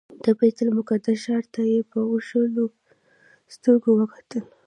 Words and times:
د 0.23 0.25
بیت 0.37 0.57
المقدس 0.65 1.17
ښار 1.25 1.43
ته 1.53 1.61
یې 1.71 1.79
په 1.91 1.99
اوښلنو 2.09 2.65
سترګو 3.55 3.89
وکتل. 3.97 4.43